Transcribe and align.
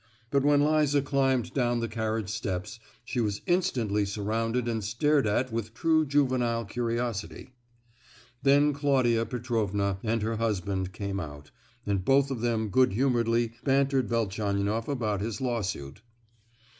But 0.31 0.43
when 0.43 0.65
Liza 0.65 1.03
climbed 1.03 1.53
down 1.53 1.79
the 1.79 1.87
carriage 1.87 2.31
steps, 2.31 2.79
she 3.05 3.19
was 3.21 3.41
instantly 3.45 4.03
surrounded 4.03 4.67
and 4.67 4.83
stared 4.83 5.27
at 5.27 5.51
with 5.51 5.75
true 5.75 6.07
juvenile 6.07 6.65
curiosity. 6.65 7.53
Then 8.41 8.73
Claudia 8.73 9.27
Petrovna 9.27 9.99
and 10.03 10.23
her 10.23 10.37
husband 10.37 10.91
came 10.91 11.19
out, 11.19 11.51
and 11.85 12.03
both 12.03 12.31
of 12.31 12.41
them 12.41 12.69
good 12.69 12.93
humouredly 12.93 13.51
bantered 13.63 14.09
Velchaninoff 14.09 14.87
about 14.87 15.21
his 15.21 15.39
lawsuit. 15.39 16.01